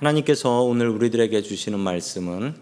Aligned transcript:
하나님께서 0.00 0.62
오늘 0.62 0.88
우리들에게 0.88 1.42
주시는 1.42 1.78
말씀은 1.78 2.54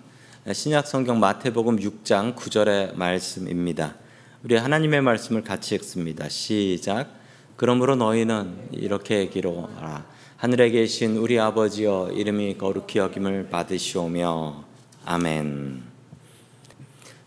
신약 0.52 0.88
성경 0.88 1.20
마태복음 1.20 1.76
6장 1.78 2.34
9절의 2.34 2.96
말씀입니다. 2.96 3.94
우리 4.42 4.56
하나님의 4.56 5.02
말씀을 5.02 5.44
같이 5.44 5.76
읽습니다. 5.76 6.28
시작. 6.28 7.14
그러므로 7.54 7.94
너희는 7.94 8.70
이렇게 8.72 9.20
얘기로라. 9.20 10.04
하늘에 10.36 10.70
계신 10.70 11.16
우리 11.16 11.38
아버지여 11.38 12.10
이름이 12.16 12.58
거룩히 12.58 12.98
여김을 12.98 13.50
받으시오며 13.50 14.64
아멘. 15.04 15.84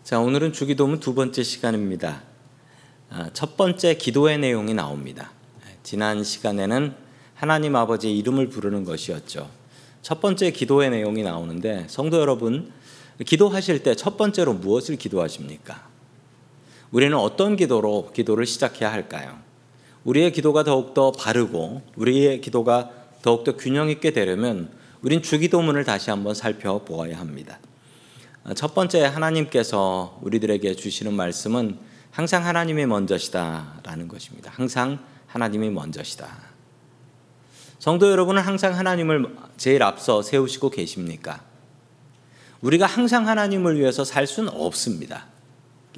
자, 0.04 0.20
오늘은 0.20 0.52
주기도문 0.52 1.00
두 1.00 1.14
번째 1.14 1.42
시간입니다. 1.42 2.22
아, 3.08 3.30
첫 3.32 3.56
번째 3.56 3.96
기도의 3.96 4.36
내용이 4.36 4.74
나옵니다. 4.74 5.32
지난 5.82 6.22
시간에는 6.22 6.94
하나님 7.34 7.76
아버지의 7.76 8.18
이름을 8.18 8.50
부르는 8.50 8.84
것이었죠. 8.84 9.61
첫 10.02 10.20
번째 10.20 10.50
기도의 10.50 10.90
내용이 10.90 11.22
나오는데 11.22 11.86
성도 11.88 12.20
여러분 12.20 12.72
기도하실 13.24 13.84
때 13.84 13.94
첫 13.94 14.16
번째로 14.16 14.52
무엇을 14.54 14.96
기도하십니까? 14.96 15.88
우리는 16.90 17.16
어떤 17.16 17.56
기도로 17.56 18.10
기도를 18.12 18.44
시작해야 18.44 18.92
할까요? 18.92 19.38
우리의 20.04 20.32
기도가 20.32 20.64
더욱더 20.64 21.12
바르고 21.12 21.82
우리의 21.96 22.40
기도가 22.40 22.90
더욱더 23.22 23.56
균형 23.56 23.88
있게 23.88 24.10
되려면 24.12 24.70
우린 25.02 25.22
주기도문을 25.22 25.84
다시 25.84 26.10
한번 26.10 26.34
살펴보아야 26.34 27.18
합니다. 27.18 27.58
첫 28.56 28.74
번째 28.74 29.04
하나님께서 29.04 30.18
우리들에게 30.22 30.74
주시는 30.74 31.14
말씀은 31.14 31.78
항상 32.10 32.44
하나님이 32.44 32.86
먼저시다라는 32.86 34.08
것입니다. 34.08 34.50
항상 34.52 34.98
하나님이 35.28 35.70
먼저시다. 35.70 36.51
성도 37.82 38.08
여러분은 38.12 38.42
항상 38.42 38.78
하나님을 38.78 39.34
제일 39.56 39.82
앞서 39.82 40.22
세우시고 40.22 40.70
계십니까? 40.70 41.42
우리가 42.60 42.86
항상 42.86 43.26
하나님을 43.26 43.76
위해서 43.76 44.04
살 44.04 44.28
수는 44.28 44.52
없습니다. 44.54 45.26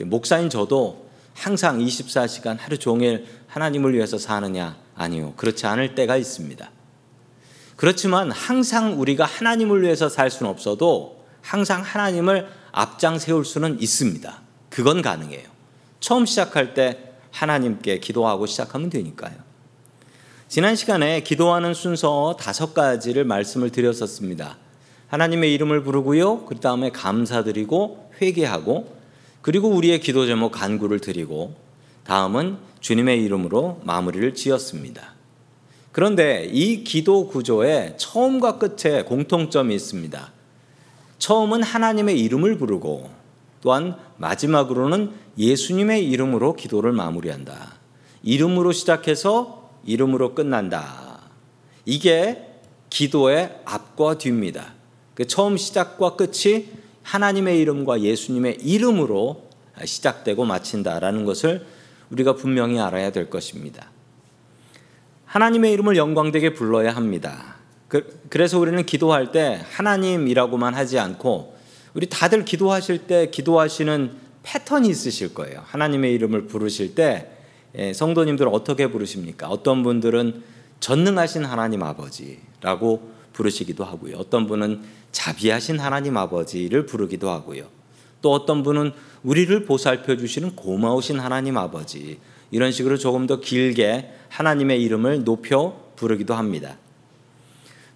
목사인 0.07 0.49
저도 0.49 1.11
항상 1.35 1.81
24시간 1.81 2.57
하루 2.59 2.79
종일 2.79 3.27
하나님을 3.49 3.93
위해서 3.93 4.17
사느냐? 4.17 4.79
아니요. 4.95 5.35
그렇지 5.37 5.67
않을 5.67 5.95
때가 5.95 6.17
있습니다. 6.17 6.71
그렇지만 7.77 8.31
항상 8.31 8.99
우리가 8.99 9.27
하나님을 9.27 9.83
위해서 9.83 10.09
살 10.09 10.31
수는 10.31 10.51
없어도 10.51 11.23
항상 11.43 11.83
하나님을 11.83 12.49
앞장 12.73 13.19
세울 13.19 13.45
수는 13.45 13.83
있습니다. 13.83 14.41
그건 14.71 15.03
가능해요. 15.03 15.51
처음 16.01 16.25
시작할 16.25 16.73
때 16.73 17.13
하나님께 17.31 18.01
기도하고 18.01 18.47
시작하면 18.47 18.89
되니까요. 18.89 19.54
지난 20.55 20.77
시간에 20.77 21.19
기도하는 21.25 21.75
순서 21.75 22.37
다섯 22.39 22.75
가지를 22.75 23.25
말씀을 23.25 23.71
드렸었습니다. 23.71 24.57
하나님의 25.09 25.53
이름을 25.53 25.83
부르고요. 25.83 26.45
그 26.45 26.61
다음에 26.61 26.91
감사드리고 26.91 28.13
회개하고 28.23 28.97
그리고 29.43 29.69
우리의 29.71 29.99
기도 29.99 30.27
제목 30.27 30.53
간구를 30.53 31.01
드리고 31.01 31.57
다음은 32.05 32.59
주님의 32.79 33.25
이름으로 33.25 33.81
마무리를 33.83 34.33
지었습니다. 34.35 35.15
그런데 35.91 36.45
이 36.45 36.85
기도 36.85 37.27
구조에 37.27 37.97
처음과 37.97 38.59
끝에 38.59 39.03
공통점이 39.03 39.75
있습니다. 39.75 40.33
처음은 41.19 41.65
하나님의 41.65 42.21
이름을 42.21 42.59
부르고 42.59 43.11
또한 43.61 43.97
마지막으로는 44.19 45.15
예수님의 45.37 46.09
이름으로 46.11 46.55
기도를 46.55 46.93
마무리한다. 46.93 47.75
이름으로 48.23 48.71
시작해서 48.71 49.64
이름으로 49.85 50.35
끝난다. 50.35 51.21
이게 51.85 52.49
기도의 52.91 53.61
앞과 53.65 54.19
뒤입니다. 54.19 54.75
그 55.15 55.27
처음 55.27 55.57
시작과 55.57 56.17
끝이 56.17 56.69
하나님의 57.03 57.59
이름과 57.61 58.01
예수님의 58.01 58.59
이름으로 58.63 59.49
시작되고 59.85 60.45
마친다라는 60.45 61.25
것을 61.25 61.67
우리가 62.11 62.35
분명히 62.35 62.79
알아야 62.81 63.11
될 63.11 63.29
것입니다. 63.29 63.91
하나님의 65.27 65.73
이름을 65.73 65.97
영광되게 65.97 66.55
불러야 66.55 66.95
합니다. 66.95 67.57
그, 67.89 68.21
그래서 68.29 68.59
우리는 68.59 68.85
기도할 68.87 69.33
때 69.33 69.61
하나님이라고만 69.73 70.75
하지 70.75 70.99
않고 70.99 71.57
우리 71.95 72.09
다들 72.09 72.45
기도하실 72.45 73.07
때 73.07 73.31
기도하시는 73.31 74.13
패턴이 74.43 74.89
있으실 74.89 75.35
거예요. 75.35 75.63
하나님의 75.65 76.13
이름을 76.15 76.47
부르실 76.47 76.95
때 76.95 77.29
예, 77.31 77.34
성도님들 77.95 78.49
어떻게 78.49 78.91
부르십니까? 78.91 79.49
어떤 79.49 79.83
분들은 79.83 80.43
전능하신 80.81 81.45
하나님 81.45 81.83
아버지라고 81.83 83.11
부르시기도 83.33 83.85
하고요. 83.85 84.17
어떤 84.17 84.47
분은 84.47 84.83
자비하신 85.13 85.81
하나님 85.81 86.17
아버지를 86.17 86.87
부르기도 86.87 87.31
하고요. 87.31 87.67
또 88.23 88.33
어떤 88.33 88.63
분은 88.63 88.93
우리를 89.23 89.65
보살펴 89.65 90.17
주시는 90.17 90.57
고마우신 90.57 91.19
하나님 91.21 91.59
아버지 91.59 92.19
이런 92.51 92.73
식으로 92.73 92.97
조금 92.97 93.27
더 93.27 93.41
길게 93.41 94.11
하나님의 94.29 94.83
이름을 94.83 95.25
높여 95.25 95.91
부르기도 95.97 96.35
합니다. 96.35 96.77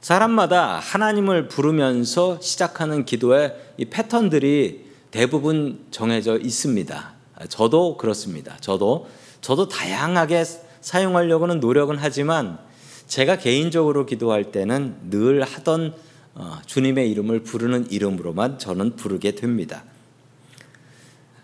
사람마다 0.01 0.79
하나님을 0.79 1.49
부르면서 1.49 2.41
시작하는 2.41 3.05
기도의 3.05 3.55
이 3.79 3.85
패턴들이 3.87 4.87
대부분 5.11 5.87
정해져 5.91 6.39
있습니다. 6.39 7.15
저도 7.49 7.97
그렇습니다. 7.97 8.57
저도 8.61 9.09
저도 9.41 9.69
다양하게 9.69 10.45
사용하려고는 10.81 11.61
노력은 11.61 11.97
하지만 11.99 12.59
제가 13.07 13.39
개인적으로 13.39 14.07
기도할 14.07 14.53
때는 14.53 14.97
늘 15.11 15.43
하던 15.43 15.95
어, 16.35 16.59
주님의 16.67 17.11
이름을 17.11 17.43
부르는 17.43 17.91
이름으로만 17.91 18.59
저는 18.59 18.97
부르게 18.97 19.35
됩니다. 19.35 19.85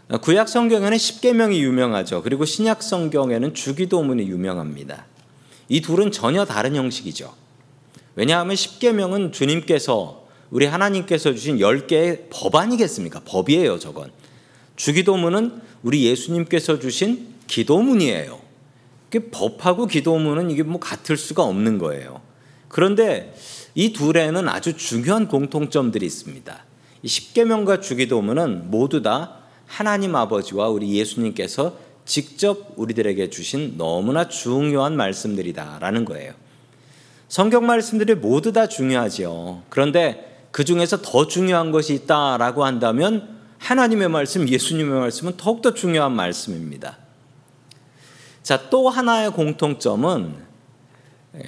어, 0.08 0.18
구약 0.18 0.48
성경에는 0.48 0.96
십계명이 0.96 1.60
유명하죠. 1.62 2.22
그리고 2.22 2.44
신약 2.44 2.82
성경에는 2.82 3.54
주기도문이 3.54 4.28
유명합니다. 4.28 5.06
이 5.68 5.80
둘은 5.80 6.12
전혀 6.12 6.44
다른 6.44 6.76
형식이죠. 6.76 7.34
왜냐하면 8.14 8.54
십계명은 8.54 9.32
주님께서 9.32 10.24
우리 10.50 10.66
하나님께서 10.66 11.32
주신 11.32 11.58
10개의 11.58 12.26
법 12.30 12.54
아니겠습니까? 12.54 13.22
법이에요, 13.24 13.78
저건. 13.80 14.12
주기도문은 14.76 15.60
우리 15.82 16.04
예수님께서 16.04 16.78
주신 16.78 17.33
기도문이에요. 17.46 18.40
법하고 19.30 19.86
기도문은 19.86 20.50
이게 20.50 20.62
뭐 20.62 20.80
같을 20.80 21.16
수가 21.16 21.44
없는 21.44 21.78
거예요. 21.78 22.20
그런데 22.68 23.34
이 23.74 23.92
둘에는 23.92 24.48
아주 24.48 24.76
중요한 24.76 25.28
공통점들이 25.28 26.04
있습니다. 26.04 26.64
이 27.02 27.08
십계명과 27.08 27.80
주기도문은 27.80 28.70
모두 28.70 29.02
다 29.02 29.36
하나님 29.66 30.16
아버지와 30.16 30.68
우리 30.68 30.94
예수님께서 30.94 31.76
직접 32.04 32.72
우리들에게 32.76 33.30
주신 33.30 33.76
너무나 33.76 34.28
중요한 34.28 34.96
말씀들이다라는 34.96 36.04
거예요. 36.04 36.32
성경 37.28 37.66
말씀들이 37.66 38.14
모두 38.14 38.52
다 38.52 38.66
중요하지요. 38.66 39.62
그런데 39.68 40.46
그 40.50 40.64
중에서 40.64 41.02
더 41.02 41.26
중요한 41.26 41.72
것이 41.72 41.94
있다라고 41.94 42.64
한다면 42.64 43.38
하나님의 43.58 44.08
말씀, 44.08 44.48
예수님의 44.48 45.00
말씀은 45.00 45.36
더욱더 45.36 45.74
중요한 45.74 46.12
말씀입니다. 46.12 46.98
자, 48.44 48.68
또 48.68 48.90
하나의 48.90 49.32
공통점은 49.32 50.34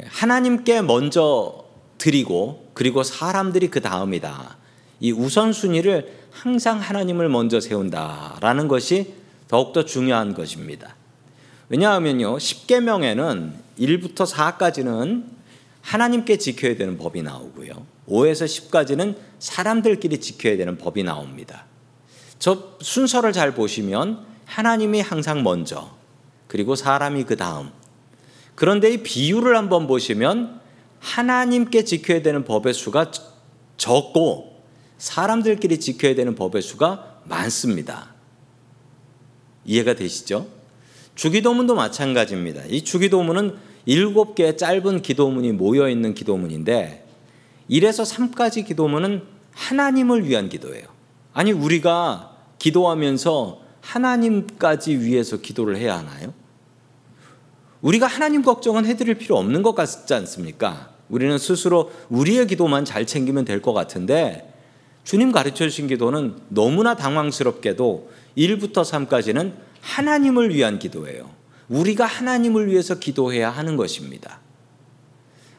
하나님께 0.09 0.81
먼저 0.81 1.67
드리고 1.99 2.71
그리고 2.73 3.03
사람들이 3.03 3.69
그 3.69 3.83
다음이다. 3.83 4.57
이 5.01 5.13
우선순위를 5.13 6.11
항상 6.31 6.79
하나님을 6.79 7.29
먼저 7.29 7.61
세운다라는 7.61 8.67
것이 8.67 9.13
더욱더 9.47 9.85
중요한 9.85 10.33
것입니다. 10.33 10.97
왜냐하면요, 11.69 12.39
10계명에는 12.39 13.53
1부터 13.79 14.27
4까지는 14.27 15.25
하나님께 15.83 16.39
지켜야 16.39 16.77
되는 16.77 16.97
법이 16.97 17.23
나오고요. 17.23 17.75
5에서 18.09 18.47
10까지는 18.47 19.17
사람들끼리 19.39 20.19
지켜야 20.19 20.57
되는 20.57 20.79
법이 20.79 21.03
나옵니다. 21.03 21.67
저 22.39 22.73
순서를 22.81 23.35
잘 23.35 23.53
보시면 23.53 24.25
하나님이 24.47 25.03
항상 25.03 25.43
먼저, 25.43 25.96
그리고 26.57 26.75
사람이 26.75 27.25
그 27.25 27.37
다음. 27.37 27.69
그런데 28.55 28.91
이 28.91 29.03
비율을 29.03 29.59
한번 29.59 29.87
보시면 29.87 30.59
하나님께 31.01 31.85
지켜야 31.85 32.23
되는 32.23 32.47
법의 32.47 32.73
수가 32.73 33.11
적고 33.77 34.63
사람들끼리 34.97 35.79
지켜야 35.79 36.15
되는 36.15 36.35
법의 36.35 36.63
수가 36.63 37.21
많습니다. 37.25 38.15
이해가 39.67 39.97
되시죠? 39.97 40.47
주기도문도 41.15 41.75
마찬가지입니다. 41.75 42.65
이 42.71 42.85
주기도문은 42.85 43.59
일곱 43.85 44.35
개의 44.35 44.57
짧은 44.57 45.03
기도문이 45.03 45.53
모여 45.53 45.91
있는 45.91 46.15
기도문인데 46.15 47.07
1에서 47.69 48.33
3까지 48.33 48.67
기도문은 48.67 49.25
하나님을 49.53 50.27
위한 50.27 50.49
기도예요. 50.49 50.87
아니 51.35 51.53
우리가 51.53 52.35
기도하면서 52.59 53.61
하나님까지 53.83 54.99
위해서 55.01 55.37
기도를 55.37 55.77
해야 55.77 55.99
하나요? 55.99 56.46
우리가 57.87 58.09
하나님 58.09 58.43
걱정은 58.43 58.85
해드릴 58.85 59.15
필요 59.15 59.37
없는 59.39 59.63
것 59.63 59.77
같지 59.77 60.13
않습니까? 60.13 60.91
우리는 61.09 61.39
스스로 61.39 61.93
우리의 62.09 62.49
기도만 62.49 62.85
잘 62.85 63.07
챙기면 63.07 63.45
될 63.45 63.63
것 63.63 63.73
같은데 63.75 64.53
주님 65.05 65.31
가르쳐 65.31 65.69
주신 65.69 65.87
기도는 65.87 66.35
너무나 66.49 66.97
당황스럽게도 66.97 68.11
1부터 68.37 68.83
3까지는 68.83 69.53
하나님을 69.83 70.53
위한 70.53 70.81
기도예요. 70.81 71.31
우리가 71.69 72.07
하나님을 72.07 72.67
위해서 72.67 72.99
기도해야 72.99 73.51
하는 73.51 73.77
것입니다. 73.77 74.41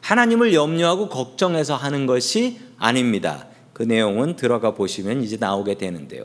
하나님을 0.02 0.52
염려하고 0.52 1.08
걱정해서 1.08 1.76
하는 1.76 2.04
것이 2.04 2.60
아닙니다. 2.76 3.46
그 3.72 3.82
내용은 3.84 4.36
들어가 4.36 4.74
보시면 4.74 5.22
이제 5.22 5.38
나오게 5.40 5.78
되는데요. 5.78 6.24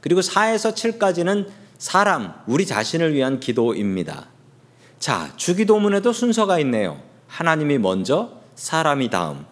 그리고 0.00 0.22
4에서 0.22 0.74
7까지는 0.74 1.46
사람, 1.76 2.32
우리 2.46 2.64
자신을 2.64 3.12
위한 3.12 3.38
기도입니다. 3.38 4.31
자, 5.02 5.32
주기도문에도 5.36 6.12
순서가 6.12 6.60
있네요. 6.60 7.02
하나님이 7.26 7.78
먼저, 7.78 8.38
사람이 8.54 9.10
다음. 9.10 9.44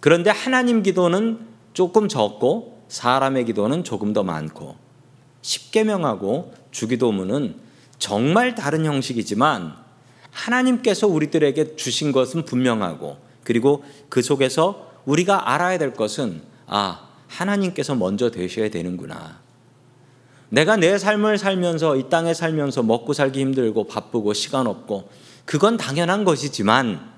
그런데 0.00 0.28
하나님 0.28 0.82
기도는 0.82 1.46
조금 1.72 2.08
적고 2.08 2.82
사람의 2.88 3.46
기도는 3.46 3.84
조금 3.84 4.12
더 4.12 4.22
많고 4.22 4.76
십계명하고 5.40 6.52
주기도문은 6.72 7.54
정말 7.98 8.54
다른 8.54 8.84
형식이지만 8.84 9.74
하나님께서 10.30 11.06
우리들에게 11.06 11.76
주신 11.76 12.12
것은 12.12 12.44
분명하고 12.44 13.16
그리고 13.44 13.84
그 14.10 14.20
속에서 14.20 14.92
우리가 15.06 15.54
알아야 15.54 15.78
될 15.78 15.94
것은 15.94 16.42
아, 16.66 17.08
하나님께서 17.28 17.94
먼저 17.94 18.30
되셔야 18.30 18.68
되는구나. 18.68 19.41
내가 20.52 20.76
내 20.76 20.98
삶을 20.98 21.38
살면서 21.38 21.96
이 21.96 22.10
땅에 22.10 22.34
살면서 22.34 22.82
먹고 22.82 23.14
살기 23.14 23.40
힘들고 23.40 23.86
바쁘고 23.86 24.34
시간 24.34 24.66
없고 24.66 25.08
그건 25.46 25.78
당연한 25.78 26.24
것이지만 26.24 27.10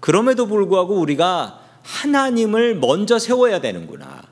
그럼에도 0.00 0.46
불구하고 0.46 0.98
우리가 0.98 1.60
하나님을 1.82 2.76
먼저 2.76 3.18
세워야 3.18 3.60
되는구나. 3.60 4.22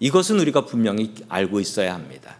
이것은 0.00 0.38
우리가 0.38 0.66
분명히 0.66 1.14
알고 1.30 1.58
있어야 1.60 1.94
합니다. 1.94 2.36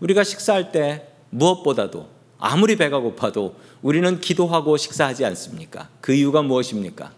우리가 0.00 0.22
식사할 0.22 0.70
때 0.70 1.08
무엇보다도 1.30 2.06
아무리 2.38 2.76
배가 2.76 2.98
고파도 2.98 3.56
우리는 3.80 4.20
기도하고 4.20 4.76
식사하지 4.76 5.24
않습니까? 5.24 5.88
그 6.02 6.12
이유가 6.12 6.42
무엇입니까? 6.42 7.10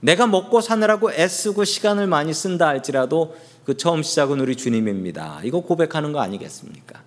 내가 0.00 0.26
먹고 0.26 0.62
사느라고 0.62 1.12
애쓰고 1.12 1.64
시간을 1.64 2.06
많이 2.06 2.32
쓴다 2.32 2.68
할지라도 2.68 3.36
그 3.68 3.76
처음 3.76 4.02
시작은 4.02 4.40
우리 4.40 4.56
주님입니다. 4.56 5.42
이거 5.44 5.60
고백하는 5.60 6.12
거 6.12 6.20
아니겠습니까? 6.20 7.02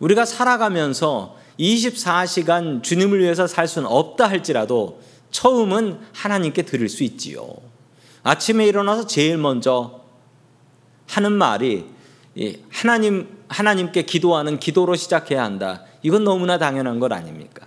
우리가 0.00 0.26
살아가면서 0.26 1.38
24시간 1.58 2.82
주님을 2.82 3.20
위해서 3.20 3.46
살 3.46 3.66
수는 3.66 3.88
없다 3.88 4.28
할지라도 4.28 5.00
처음은 5.30 5.98
하나님께 6.12 6.66
드릴 6.66 6.90
수 6.90 7.04
있지요. 7.04 7.54
아침에 8.22 8.66
일어나서 8.66 9.06
제일 9.06 9.38
먼저 9.38 10.02
하는 11.08 11.32
말이 11.32 11.86
하나님 12.68 13.38
하나님께 13.48 14.02
기도하는 14.02 14.58
기도로 14.58 14.94
시작해야 14.94 15.42
한다. 15.42 15.84
이건 16.02 16.24
너무나 16.24 16.58
당연한 16.58 17.00
것 17.00 17.10
아닙니까? 17.12 17.66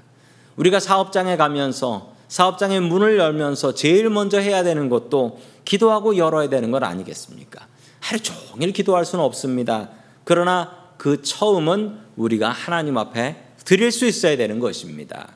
우리가 0.57 0.79
사업장에 0.79 1.37
가면서 1.37 2.13
사업장의 2.27 2.81
문을 2.81 3.17
열면서 3.17 3.73
제일 3.73 4.11
먼저 4.11 4.37
해야 4.37 4.61
되는 4.61 4.89
것도 4.89 5.39
기도하고 5.65 6.17
열어야 6.17 6.49
되는 6.49 6.69
것 6.69 6.83
아니겠습니까? 6.83 7.65
하루 8.05 8.19
종일 8.19 8.71
기도할 8.71 9.03
수는 9.03 9.25
없습니다. 9.25 9.89
그러나 10.25 10.71
그 10.97 11.23
처음은 11.23 11.97
우리가 12.15 12.49
하나님 12.49 12.99
앞에 12.99 13.35
드릴 13.65 13.91
수 13.91 14.05
있어야 14.05 14.37
되는 14.37 14.59
것입니다. 14.59 15.33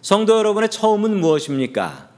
성도 0.00 0.38
여러분의 0.38 0.70
처음은 0.70 1.20
무엇입니까? 1.20 2.08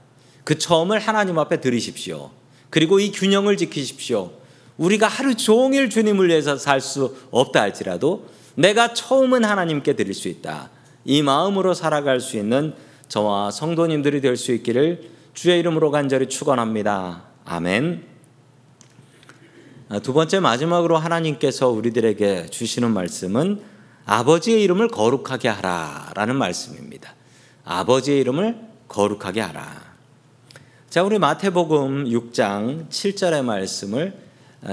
그 0.45 0.57
처음을 0.57 1.01
하나님 1.01 1.37
앞에 1.41 1.61
드리십시오. 1.61 2.31
그리고 2.71 3.01
이 3.01 3.11
균형을 3.11 3.57
지키십시오. 3.57 4.31
우리가 4.77 5.09
하루 5.09 5.35
종일 5.35 5.91
주님을 5.91 6.29
위해서 6.29 6.57
살 6.57 6.81
수 6.81 7.17
없다 7.33 7.61
할지라도 7.61 8.29
내가 8.55 8.95
처음은 8.95 9.43
하나님께 9.43 9.97
드릴 9.97 10.15
수 10.15 10.29
있다. 10.29 10.71
이 11.05 11.23
마음으로 11.23 11.75
살아갈 11.75 12.21
수 12.21 12.37
있는 12.37 12.73
저와 13.09 13.51
성도님들이 13.51 14.21
될 14.21 14.37
수 14.37 14.53
있기를 14.53 15.11
주의 15.35 15.59
이름으로 15.59 15.91
간절히 15.91 16.29
축원합니다. 16.29 17.25
아멘. 17.45 18.18
두 20.03 20.13
번째 20.13 20.41
마지막으로 20.41 20.99
하나님께서 20.99 21.69
우리들에게 21.71 22.47
주시는 22.47 22.93
말씀은 22.93 23.63
아버지의 24.05 24.63
이름을 24.63 24.89
거룩하게 24.89 25.49
하라라는 25.49 26.37
말씀입니다. 26.37 27.15
아버지의 27.65 28.21
이름을 28.21 28.59
거룩하게 28.89 29.41
하라. 29.41 29.89
자, 30.91 31.03
우리 31.03 31.19
마태복음 31.19 32.05
6장 32.05 32.89
7절의 32.91 33.43
말씀을 33.45 34.15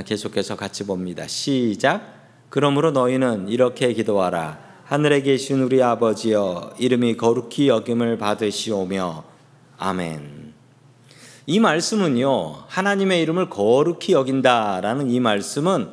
계속해서 0.06 0.58
같이 0.58 0.86
봅니다. 0.86 1.28
시작. 1.28 2.14
그러므로 2.50 2.92
너희는 2.92 3.48
이렇게 3.48 3.94
기도하라. 3.94 4.60
하늘에 4.84 5.22
계신 5.22 5.62
우리 5.62 5.82
아버지여 5.82 6.76
이름이 6.78 7.18
거룩히 7.18 7.70
여김을 7.70 8.18
받으시오며 8.18 9.24
아멘. 9.78 10.45
이 11.48 11.60
말씀은요. 11.60 12.64
하나님의 12.68 13.22
이름을 13.22 13.50
거룩히 13.50 14.14
여긴다라는 14.14 15.12
이 15.12 15.20
말씀은 15.20 15.90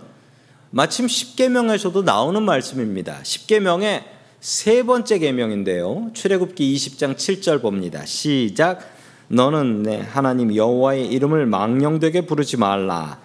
마침 0.71 1.07
십계명에서도 1.07 2.03
나오는 2.03 2.43
말씀입니다. 2.43 3.19
십계명의 3.23 4.05
세 4.41 4.83
번째 4.83 5.19
계명인데요. 5.19 6.11
출애굽기 6.15 6.75
20장 6.75 7.15
7절 7.17 7.61
봅니다. 7.61 8.05
시작 8.07 8.81
너는 9.29 9.83
내 9.83 10.01
하나님 10.01 10.57
여호와의 10.57 11.07
이름을 11.09 11.47
망령되게 11.47 12.23
부르지 12.23 12.57
말라. 12.57 13.21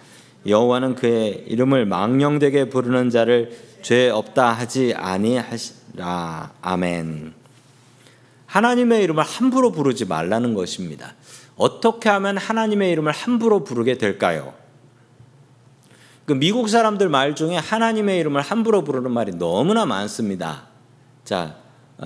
여호와는 0.46 0.94
그의 0.94 1.44
이름을 1.48 1.86
망령되게 1.86 2.68
부르는 2.68 3.10
자를 3.10 3.56
죄 3.80 4.10
없다 4.10 4.52
하지 4.52 4.92
아니하시라. 4.94 6.52
아멘. 6.60 7.32
하나님의 8.46 9.02
이름을 9.04 9.24
함부로 9.24 9.72
부르지 9.72 10.04
말라는 10.04 10.54
것입니다. 10.54 11.14
어떻게 11.58 12.08
하면 12.08 12.38
하나님의 12.38 12.90
이름을 12.92 13.12
함부로 13.12 13.64
부르게 13.64 13.98
될까요? 13.98 14.54
그 16.24 16.32
미국 16.32 16.68
사람들 16.68 17.08
말 17.08 17.34
중에 17.34 17.56
하나님의 17.56 18.18
이름을 18.20 18.40
함부로 18.40 18.84
부르는 18.84 19.10
말이 19.10 19.32
너무나 19.32 19.84
많습니다. 19.84 20.68
자, 21.24 21.56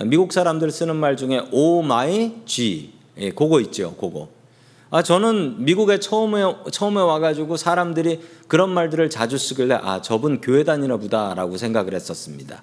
미국 0.07 0.33
사람들 0.33 0.71
쓰는 0.71 0.97
말 0.97 1.17
중에 1.17 1.49
oh 1.53 1.83
my 1.83 2.43
G, 2.47 2.95
예, 3.19 3.31
그거 3.31 3.61
있죠, 3.61 3.95
그거. 3.97 4.29
아, 4.91 5.03
저는 5.03 5.65
미국에 5.65 6.01
처음에 6.01 6.43
처음에 6.71 7.01
와가지고 7.01 7.57
사람들이 7.57 8.21
그런 8.47 8.71
말들을 8.71 9.09
자주 9.11 9.39
쓰길래 9.39 9.79
아 9.83 10.03
저분 10.03 10.41
교회 10.41 10.65
다니나 10.65 10.99
보다라고 10.99 11.57
생각을 11.57 11.95
했었습니다. 11.95 12.63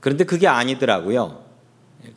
그런데 0.00 0.24
그게 0.24 0.46
아니더라고요. 0.46 1.42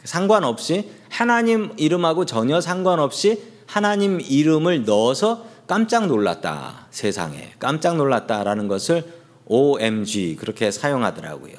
상관없이 0.03 0.91
하나님 1.09 1.71
이름하고 1.77 2.25
전혀 2.25 2.61
상관없이 2.61 3.41
하나님 3.69 4.19
이름을 4.19 4.85
넣어서 4.85 5.45
깜짝 5.67 6.07
놀랐다 6.07 6.87
세상에 6.89 7.51
깜짝 7.59 7.97
놀랐다라는 7.97 8.67
것을 8.67 9.05
OMG 9.45 10.37
그렇게 10.39 10.71
사용하더라고요. 10.71 11.53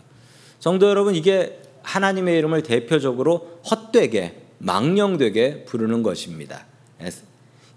성도 0.59 0.89
여러분 0.89 1.15
이게 1.15 1.63
하나님의 1.85 2.37
이름을 2.39 2.65
대표적으로 2.65 3.61
헛되게 3.71 4.43
망령되게 4.59 5.67
부르는 5.67 6.03
것입니다. 6.03 6.67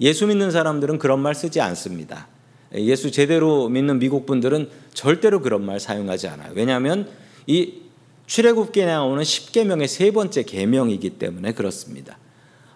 예수 0.02 0.26
믿는 0.26 0.50
사람들은 0.50 0.98
그런 0.98 1.20
말 1.20 1.36
쓰지 1.36 1.62
않습니다. 1.62 2.28
예수 2.74 3.12
제대로 3.12 3.70
믿는 3.70 4.00
미국 4.00 4.26
분들은 4.26 4.68
절대로 4.96 5.42
그런 5.42 5.64
말 5.64 5.80
사용하지 5.80 6.28
않아요. 6.30 6.54
왜냐하면 6.56 7.08
이 7.46 7.84
출애굽기에 8.26 8.88
나오는 8.88 9.24
십계명의 9.24 9.88
세 9.88 10.10
번째 10.10 10.42
계명이기 10.42 11.12
때문에 11.12 11.54
그렇습니다. 11.54 12.18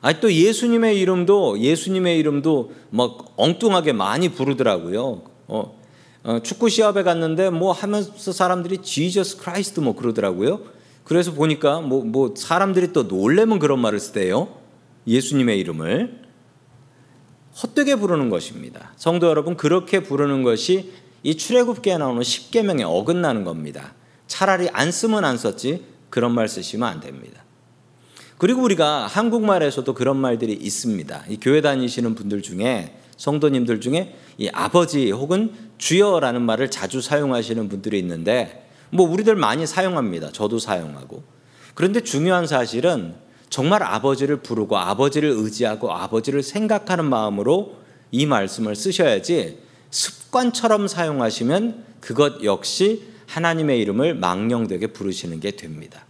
아니 0.01 0.19
또 0.19 0.31
예수님의 0.31 0.99
이름도 0.99 1.59
예수님의 1.59 2.19
이름도 2.19 2.71
막 2.89 3.33
엉뚱하게 3.35 3.93
많이 3.93 4.29
부르더라고요. 4.29 5.21
어, 5.47 5.79
어, 6.23 6.39
축구 6.43 6.69
시합에 6.69 7.03
갔는데 7.03 7.49
뭐 7.49 7.71
하면서 7.71 8.31
사람들이 8.31 8.79
Jesus 8.79 9.37
Christ 9.37 9.79
뭐 9.79 9.95
그러더라고요. 9.95 10.61
그래서 11.03 11.31
보니까 11.33 11.79
뭐, 11.79 12.03
뭐 12.03 12.33
사람들이 12.35 12.91
또 12.91 13.03
놀래면 13.03 13.59
그런 13.59 13.79
말을 13.79 13.99
쓰대요. 13.99 14.49
예수님의 15.07 15.57
이름을. 15.59 16.27
헛되게 17.63 17.95
부르는 17.95 18.29
것입니다. 18.29 18.91
성도 18.97 19.27
여러분 19.27 19.57
그렇게 19.57 20.03
부르는 20.03 20.43
것이 20.43 20.91
이 21.23 21.35
출애굽기에 21.35 21.97
나오는 21.97 22.21
십계명에 22.21 22.83
어긋나는 22.83 23.43
겁니다. 23.45 23.95
차라리 24.27 24.69
안 24.69 24.91
쓰면 24.91 25.25
안 25.25 25.37
썼지 25.37 25.83
그런 26.09 26.33
말 26.33 26.47
쓰시면 26.47 26.87
안 26.87 26.99
됩니다. 26.99 27.43
그리고 28.37 28.61
우리가 28.61 29.07
한국말에서도 29.07 29.91
그런 29.93 30.17
말들이 30.17 30.53
있습니다. 30.53 31.23
이 31.29 31.37
교회 31.41 31.61
다니시는 31.61 32.13
분들 32.15 32.41
중에 32.43 32.95
성도님들 33.17 33.81
중에 33.81 34.15
이 34.37 34.47
아버지 34.53 35.09
혹은 35.09 35.53
주여라는 35.79 36.43
말을 36.43 36.69
자주 36.69 37.01
사용하시는 37.01 37.67
분들이 37.67 37.97
있는데 37.99 38.69
뭐 38.91 39.09
우리들 39.09 39.35
많이 39.35 39.65
사용합니다. 39.65 40.31
저도 40.31 40.59
사용하고. 40.59 41.23
그런데 41.73 42.01
중요한 42.01 42.45
사실은 42.45 43.15
정말 43.49 43.81
아버지를 43.81 44.37
부르고 44.37 44.77
아버지를 44.77 45.29
의지하고 45.29 45.91
아버지를 45.91 46.43
생각하는 46.43 47.05
마음으로 47.05 47.75
이 48.11 48.25
말씀을 48.25 48.75
쓰셔야지 48.75 49.59
습관처럼 49.89 50.87
사용하시면 50.87 51.85
그것 52.01 52.43
역시 52.43 53.03
하나님의 53.27 53.79
이름을 53.79 54.15
망령되게 54.15 54.87
부르시는 54.87 55.39
게 55.39 55.51
됩니다. 55.51 56.06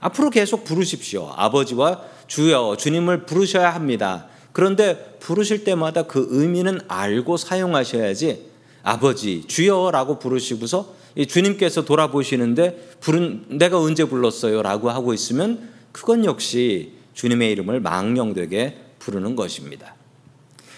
앞으로 0.00 0.30
계속 0.30 0.64
부르십시오. 0.64 1.32
아버지와 1.36 2.02
주여, 2.26 2.76
주님을 2.78 3.26
부르셔야 3.26 3.74
합니다. 3.74 4.26
그런데 4.52 5.16
부르실 5.20 5.64
때마다 5.64 6.02
그 6.02 6.26
의미는 6.30 6.80
알고 6.88 7.36
사용하셔야지 7.36 8.48
아버지, 8.82 9.44
주여라고 9.46 10.18
부르시고서 10.18 10.94
주님께서 11.26 11.84
돌아보시는데 11.84 12.90
부른 13.00 13.58
내가 13.58 13.80
언제 13.80 14.04
불렀어요라고 14.04 14.90
하고 14.90 15.12
있으면 15.14 15.68
그건 15.92 16.24
역시 16.24 16.92
주님의 17.14 17.50
이름을 17.52 17.80
망령되게 17.80 18.78
부르는 18.98 19.34
것입니다. 19.34 19.94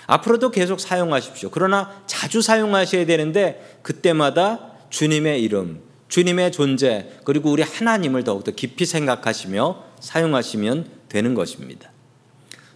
앞으로도 0.07 0.51
계속 0.51 0.81
사용하십시오. 0.81 1.51
그러나 1.51 2.03
자주 2.07 2.43
사용하셔야 2.43 3.07
되는데 3.07 3.79
그때마다 3.83 4.73
주님의 4.89 5.43
이름, 5.43 5.81
주님의 6.11 6.53
존재, 6.53 7.09
그리고 7.25 7.51
우리 7.51 7.63
하나님을 7.63 8.25
더욱더 8.25 8.51
깊이 8.51 8.85
생각하시며 8.85 9.85
사용하시면 10.01 10.87
되는 11.09 11.35
것입니다. 11.35 11.91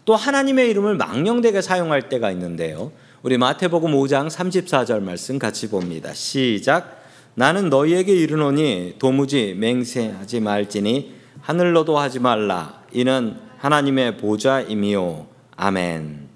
또 0.05 0.15
하나님의 0.15 0.71
이름을 0.71 0.97
망령되게 0.97 1.61
사용할 1.61 2.09
때가 2.09 2.31
있는데요. 2.31 2.93
우리 3.23 3.37
마태복음 3.37 3.93
5장 3.93 4.31
34절 4.31 5.03
말씀 5.03 5.39
같이 5.39 5.69
봅니다. 5.69 6.15
시작. 6.15 7.03
나는 7.35 7.71
너희에게 7.71 8.15
이르노니 8.15 8.97
도무지 8.99 9.55
맹세하지 9.59 10.41
말지니 10.41 11.15
하늘로도 11.41 11.99
하지 11.99 12.21
말라. 12.21 12.83
이는 12.93 13.37
하나님의 13.59 14.19
보좌임이요. 14.19 15.27
아멘. 15.57 16.29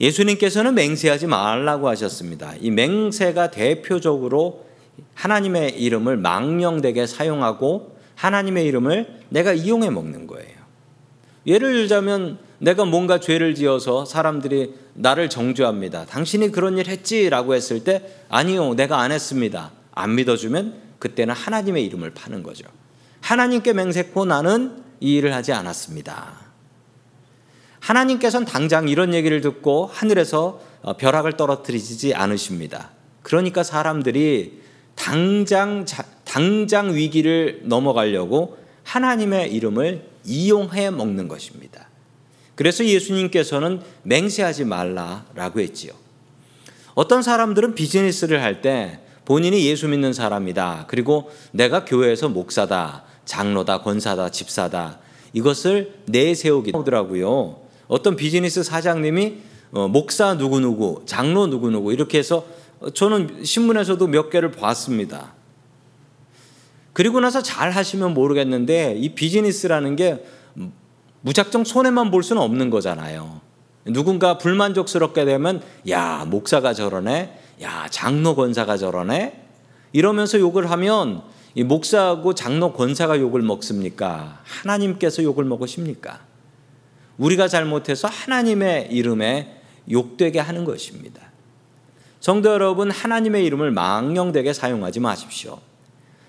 예수님께서는 0.00 0.74
맹세하지 0.74 1.26
말라고 1.26 1.88
하셨습니다. 1.88 2.54
이 2.60 2.70
맹세가 2.70 3.50
대표적으로 3.50 4.69
하나님의 5.14 5.80
이름을 5.80 6.16
망령되게 6.16 7.06
사용하고 7.06 7.96
하나님의 8.14 8.66
이름을 8.66 9.20
내가 9.28 9.52
이용해 9.52 9.90
먹는 9.90 10.26
거예요. 10.26 10.60
예를 11.46 11.72
들자면 11.72 12.38
내가 12.58 12.84
뭔가 12.84 13.18
죄를 13.18 13.54
지어서 13.54 14.04
사람들이 14.04 14.74
나를 14.94 15.30
정죄합니다. 15.30 16.04
당신이 16.04 16.52
그런 16.52 16.76
일 16.76 16.88
했지라고 16.88 17.54
했을 17.54 17.82
때 17.84 18.02
아니요, 18.28 18.74
내가 18.74 19.00
안 19.00 19.12
했습니다. 19.12 19.72
안 19.92 20.14
믿어주면 20.14 20.74
그때는 20.98 21.34
하나님의 21.34 21.84
이름을 21.86 22.10
파는 22.10 22.42
거죠. 22.42 22.66
하나님께 23.22 23.72
맹세코 23.72 24.26
나는 24.26 24.82
이 25.00 25.16
일을 25.16 25.34
하지 25.34 25.52
않았습니다. 25.52 26.50
하나님께서는 27.80 28.46
당장 28.46 28.88
이런 28.88 29.14
얘기를 29.14 29.40
듣고 29.40 29.86
하늘에서 29.86 30.60
어, 30.82 30.96
벼락을 30.96 31.36
떨어뜨리지 31.36 32.14
않으십니다. 32.14 32.90
그러니까 33.22 33.62
사람들이 33.62 34.59
당장 35.00 35.86
당장 36.24 36.94
위기를 36.94 37.62
넘어가려고 37.64 38.58
하나님의 38.84 39.50
이름을 39.52 40.04
이용해 40.26 40.90
먹는 40.90 41.26
것입니다. 41.26 41.88
그래서 42.54 42.84
예수님께서는 42.84 43.80
맹세하지 44.02 44.66
말라라고 44.66 45.60
했지요. 45.60 45.92
어떤 46.94 47.22
사람들은 47.22 47.74
비즈니스를 47.74 48.42
할 48.42 48.60
때 48.60 49.00
본인이 49.24 49.64
예수 49.64 49.88
믿는 49.88 50.12
사람이다. 50.12 50.84
그리고 50.88 51.30
내가 51.52 51.84
교회에서 51.86 52.28
목사다, 52.28 53.04
장로다, 53.24 53.80
권사다, 53.80 54.30
집사다. 54.30 54.98
이것을 55.32 55.94
내세우기 56.06 56.72
하더라고요. 56.74 57.60
어떤 57.88 58.16
비즈니스 58.16 58.62
사장님이 58.62 59.38
어, 59.72 59.88
목사 59.88 60.34
누구누구, 60.34 61.02
장로 61.06 61.46
누구누구 61.46 61.92
이렇게 61.92 62.18
해서 62.18 62.44
저는 62.94 63.44
신문에서도 63.44 64.06
몇 64.06 64.30
개를 64.30 64.52
봤습니다. 64.52 65.34
그리고 66.92 67.20
나서 67.20 67.42
잘 67.42 67.70
하시면 67.70 68.14
모르겠는데 68.14 68.96
이 68.98 69.14
비즈니스라는 69.14 69.96
게 69.96 70.24
무작정 71.22 71.64
손해만 71.64 72.10
볼 72.10 72.22
수는 72.22 72.42
없는 72.42 72.70
거잖아요. 72.70 73.40
누군가 73.84 74.38
불만족스럽게 74.38 75.24
되면 75.24 75.62
야 75.88 76.24
목사가 76.26 76.74
저러네, 76.74 77.38
야 77.62 77.86
장로 77.90 78.34
권사가 78.34 78.76
저러네 78.76 79.44
이러면서 79.92 80.38
욕을 80.38 80.70
하면 80.70 81.22
이 81.54 81.64
목사하고 81.64 82.34
장로 82.34 82.72
권사가 82.72 83.18
욕을 83.18 83.42
먹습니까? 83.42 84.40
하나님께서 84.44 85.22
욕을 85.22 85.44
먹으십니까? 85.44 86.20
우리가 87.18 87.48
잘못해서 87.48 88.08
하나님의 88.08 88.88
이름에 88.92 89.60
욕되게 89.90 90.38
하는 90.38 90.64
것입니다. 90.64 91.29
성도 92.20 92.50
여러분, 92.50 92.90
하나님의 92.90 93.46
이름을 93.46 93.70
망령되게 93.70 94.52
사용하지 94.52 95.00
마십시오. 95.00 95.58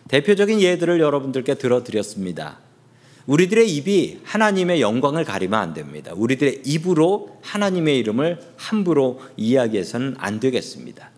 대표적인 0.07 0.61
예들을 0.61 1.01
여러분들께 1.01 1.55
들어드렸습니다. 1.55 2.59
우리들의 3.27 3.69
입이 3.75 4.21
하나님의 4.23 4.81
영광을 4.81 5.25
가리면 5.25 5.59
안 5.59 5.73
됩니다. 5.73 6.13
우리들의 6.15 6.63
입으로 6.65 7.37
하나님의 7.41 7.97
이름을 7.99 8.39
함부로 8.55 9.21
이야기해서는 9.35 10.15
안 10.17 10.39
되겠습니다. 10.39 11.11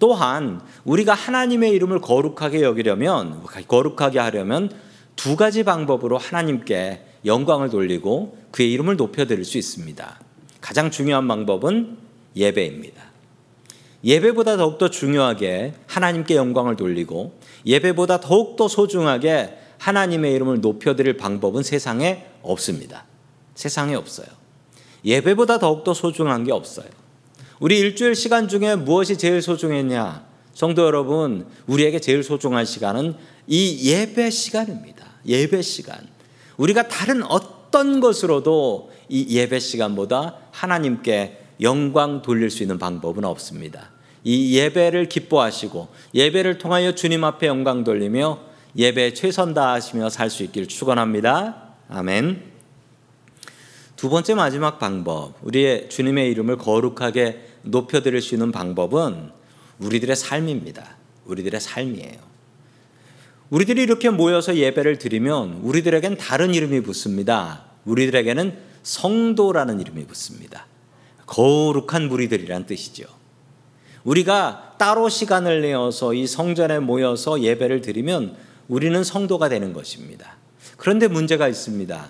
또한 0.00 0.60
우리가 0.84 1.14
하나님의 1.14 1.70
이름을 1.72 2.00
거룩하게 2.00 2.62
여기려면 2.62 3.42
거룩하게 3.66 4.18
하려면 4.18 4.70
두 5.16 5.36
가지 5.36 5.64
방법으로 5.64 6.18
하나님께 6.18 7.04
영광을 7.24 7.70
돌리고 7.70 8.38
그의 8.50 8.72
이름을 8.72 8.96
높여 8.96 9.26
드릴 9.26 9.44
수 9.44 9.58
있습니다. 9.58 10.20
가장 10.60 10.90
중요한 10.90 11.26
방법은 11.26 11.96
예배입니다. 12.36 13.07
예배보다 14.04 14.56
더욱더 14.56 14.88
중요하게 14.88 15.74
하나님께 15.86 16.36
영광을 16.36 16.76
돌리고 16.76 17.38
예배보다 17.66 18.20
더욱더 18.20 18.68
소중하게 18.68 19.58
하나님의 19.78 20.32
이름을 20.34 20.60
높여드릴 20.60 21.16
방법은 21.16 21.62
세상에 21.62 22.26
없습니다. 22.42 23.04
세상에 23.54 23.94
없어요. 23.94 24.26
예배보다 25.04 25.58
더욱더 25.58 25.94
소중한 25.94 26.44
게 26.44 26.52
없어요. 26.52 26.86
우리 27.60 27.78
일주일 27.78 28.14
시간 28.14 28.48
중에 28.48 28.76
무엇이 28.76 29.16
제일 29.16 29.42
소중했냐? 29.42 30.26
성도 30.54 30.84
여러분, 30.84 31.46
우리에게 31.66 32.00
제일 32.00 32.22
소중한 32.22 32.64
시간은 32.64 33.14
이 33.46 33.90
예배 33.90 34.30
시간입니다. 34.30 35.06
예배 35.26 35.62
시간. 35.62 35.98
우리가 36.56 36.88
다른 36.88 37.22
어떤 37.24 38.00
것으로도 38.00 38.90
이 39.08 39.36
예배 39.36 39.58
시간보다 39.58 40.36
하나님께 40.50 41.47
영광 41.60 42.22
돌릴 42.22 42.50
수 42.50 42.62
있는 42.62 42.78
방법은 42.78 43.24
없습니다. 43.24 43.90
이 44.24 44.56
예배를 44.56 45.08
기뻐하시고 45.08 45.88
예배를 46.14 46.58
통하여 46.58 46.94
주님 46.94 47.24
앞에 47.24 47.46
영광 47.46 47.84
돌리며 47.84 48.40
예배에 48.76 49.14
최선 49.14 49.54
다하시며 49.54 50.10
살 50.10 50.30
수 50.30 50.42
있기를 50.44 50.68
축원합니다. 50.68 51.74
아멘. 51.88 52.42
두 53.96 54.10
번째 54.10 54.34
마지막 54.34 54.78
방법, 54.78 55.34
우리의 55.42 55.88
주님의 55.88 56.30
이름을 56.30 56.58
거룩하게 56.58 57.44
높여 57.62 58.00
드릴 58.00 58.20
수 58.22 58.34
있는 58.34 58.52
방법은 58.52 59.30
우리들의 59.80 60.14
삶입니다. 60.14 60.96
우리들의 61.24 61.60
삶이에요. 61.60 62.28
우리들이 63.50 63.82
이렇게 63.82 64.10
모여서 64.10 64.54
예배를 64.54 64.98
드리면 64.98 65.60
우리들에겐 65.62 66.16
다른 66.16 66.54
이름이 66.54 66.82
붙습니다. 66.82 67.64
우리들에게는 67.86 68.58
성도라는 68.82 69.80
이름이 69.80 70.06
붙습니다. 70.06 70.66
거룩한 71.28 72.08
무리들이란 72.08 72.66
뜻이죠. 72.66 73.04
우리가 74.02 74.74
따로 74.78 75.08
시간을 75.08 75.60
내어서 75.60 76.14
이 76.14 76.26
성전에 76.26 76.78
모여서 76.78 77.40
예배를 77.42 77.82
드리면 77.82 78.36
우리는 78.68 79.04
성도가 79.04 79.48
되는 79.48 79.72
것입니다. 79.72 80.36
그런데 80.76 81.08
문제가 81.08 81.48
있습니다. 81.48 82.08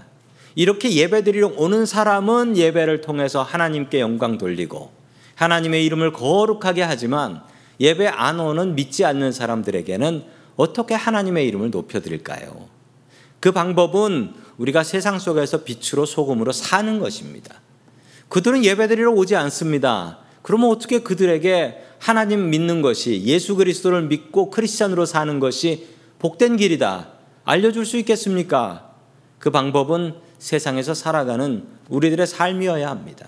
이렇게 0.55 0.93
예배 0.93 1.25
드리러 1.25 1.53
오는 1.57 1.87
사람은 1.87 2.57
예배를 2.57 3.01
통해서 3.01 3.43
하나님께 3.43 4.01
영광 4.01 4.39
돌리고 4.39 4.91
하나님의 5.35 5.85
이름을 5.87 6.13
거룩하게 6.13 6.83
하지만 6.83 7.43
예배 7.81 8.09
안 8.09 8.41
오는 8.41 8.75
믿지 8.75 9.05
않는 9.05 9.33
사람들에게는 9.33 10.25
어떻게 10.57 10.95
하나님의 10.95 11.47
이름을 11.47 11.71
높여 11.71 12.01
드릴까요? 12.01 12.69
그 13.41 13.53
방법은 13.53 14.35
우리가 14.59 14.83
세상 14.83 15.19
속에서 15.19 15.63
빛으로 15.63 16.07
소금으로 16.07 16.51
사는 16.51 16.99
것입니다. 16.99 17.61
그들은 18.29 18.65
예배드리러 18.65 19.11
오지 19.13 19.37
않습니다. 19.37 20.19
그러면 20.43 20.71
어떻게 20.71 21.01
그들에게 21.01 21.85
하나님 21.99 22.51
믿는 22.51 22.83
것이 22.83 23.23
예수 23.25 23.57
그리스도를 23.57 24.03
믿고 24.03 24.51
크리스천으로 24.51 25.05
사는 25.07 25.41
것이 25.41 25.89
복된 26.19 26.57
길이다 26.57 27.13
알려줄 27.45 27.87
수 27.87 27.97
있겠습니까? 27.99 28.93
그 29.39 29.51
방법은 29.51 30.15
세상에서 30.39 30.95
살아가는 30.95 31.67
우리들의 31.89 32.27
삶이어야 32.27 32.89
합니다. 32.89 33.27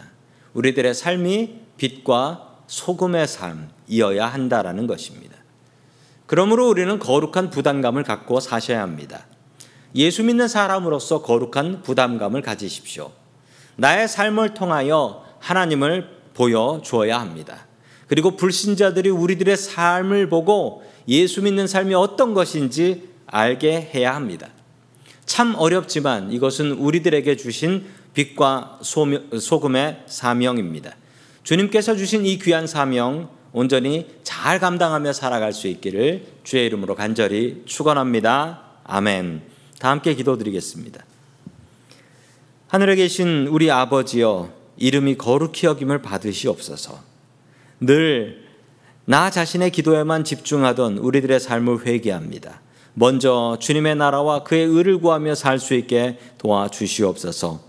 우리들의 0.54 0.94
삶이 0.94 1.60
빛과 1.76 2.58
소금의 2.66 3.26
삶이어야 3.26 4.26
한다라는 4.26 4.86
것입니다. 4.86 5.36
그러므로 6.26 6.68
우리는 6.68 6.98
거룩한 6.98 7.50
부담감을 7.50 8.04
갖고 8.04 8.38
사셔야 8.38 8.82
합니다. 8.82 9.26
예수 9.96 10.22
믿는 10.22 10.46
사람으로서 10.46 11.22
거룩한 11.22 11.82
부담감을 11.82 12.42
가지십시오. 12.42 13.10
나의 13.80 14.08
삶을 14.08 14.52
통하여 14.52 15.24
하나님을 15.38 16.06
보여 16.34 16.82
주어야 16.84 17.18
합니다. 17.18 17.66
그리고 18.08 18.36
불신자들이 18.36 19.08
우리들의 19.08 19.56
삶을 19.56 20.28
보고 20.28 20.84
예수 21.08 21.40
믿는 21.40 21.66
삶이 21.66 21.94
어떤 21.94 22.34
것인지 22.34 23.08
알게 23.26 23.90
해야 23.94 24.14
합니다. 24.14 24.48
참 25.24 25.54
어렵지만 25.56 26.30
이것은 26.30 26.72
우리들에게 26.72 27.36
주신 27.36 27.86
빛과 28.12 28.80
소금의 28.82 30.02
사명입니다. 30.06 30.94
주님께서 31.42 31.96
주신 31.96 32.26
이 32.26 32.38
귀한 32.38 32.66
사명 32.66 33.30
온전히 33.52 34.08
잘 34.22 34.58
감당하며 34.58 35.14
살아갈 35.14 35.54
수 35.54 35.68
있기를 35.68 36.26
주의 36.44 36.66
이름으로 36.66 36.94
간절히 36.94 37.62
축원합니다. 37.64 38.60
아멘. 38.84 39.40
다 39.78 39.88
함께 39.88 40.14
기도드리겠습니다. 40.14 41.09
하늘에 42.70 42.96
계신 42.96 43.46
우리 43.48 43.70
아버지여 43.70 44.50
이름이 44.76 45.18
거룩히 45.18 45.66
여김을 45.66 46.02
받으시옵소서. 46.02 46.98
늘 47.80 48.50
나 49.10 49.28
자신의 49.28 49.72
기도에만 49.72 50.22
집중하던 50.22 50.98
우리들의 50.98 51.40
삶을 51.40 51.84
회개합니다. 51.84 52.60
먼저 52.94 53.56
주님의 53.58 53.96
나라와 53.96 54.44
그의 54.44 54.66
의를 54.66 55.00
구하며 55.00 55.34
살 55.34 55.58
수 55.58 55.74
있게 55.74 56.16
도와주시옵소서. 56.38 57.60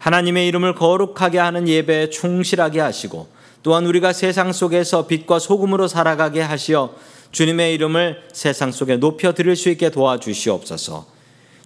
하나님의 0.00 0.48
이름을 0.48 0.74
거룩하게 0.74 1.38
하는 1.38 1.68
예배에 1.68 2.10
충실하게 2.10 2.80
하시고 2.80 3.28
또한 3.62 3.86
우리가 3.86 4.12
세상 4.12 4.52
속에서 4.52 5.06
빛과 5.06 5.38
소금으로 5.38 5.86
살아가게 5.86 6.40
하시어 6.40 6.92
주님의 7.30 7.74
이름을 7.74 8.24
세상 8.32 8.72
속에 8.72 8.96
높여 8.96 9.32
드릴 9.34 9.54
수 9.54 9.68
있게 9.68 9.90
도와주시옵소서. 9.90 11.17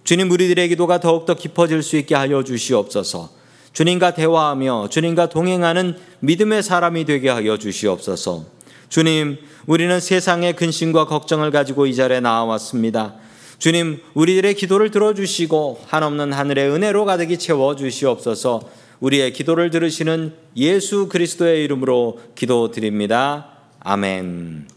주님 0.03 0.31
우리들의 0.31 0.69
기도가 0.69 0.99
더욱더 0.99 1.33
깊어질 1.33 1.81
수 1.81 1.97
있게 1.97 2.15
하여 2.15 2.43
주시옵소서. 2.43 3.29
주님과 3.71 4.13
대화하며 4.13 4.89
주님과 4.89 5.29
동행하는 5.29 5.97
믿음의 6.19 6.61
사람이 6.61 7.05
되게 7.05 7.29
하여 7.29 7.57
주시옵소서. 7.57 8.45
주님, 8.89 9.37
우리는 9.65 9.99
세상의 9.99 10.55
근심과 10.55 11.05
걱정을 11.05 11.49
가지고 11.51 11.87
이 11.87 11.95
자리에 11.95 12.19
나와왔습니다. 12.19 13.15
주님, 13.57 13.99
우리들의 14.13 14.53
기도를 14.55 14.91
들어주시고 14.91 15.81
한없는 15.87 16.33
하늘의 16.33 16.69
은혜로 16.69 17.05
가득히 17.05 17.37
채워 17.37 17.75
주시옵소서. 17.75 18.69
우리의 18.99 19.33
기도를 19.33 19.69
들으시는 19.69 20.33
예수 20.57 21.09
그리스도의 21.09 21.63
이름으로 21.63 22.19
기도드립니다. 22.35 23.47
아멘. 23.79 24.72